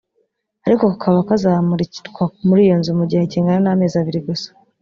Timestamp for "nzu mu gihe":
2.79-3.23